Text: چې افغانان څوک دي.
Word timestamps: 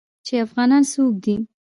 چې 0.25 0.33
افغانان 0.45 0.83
څوک 0.91 1.13
دي. 1.23 1.35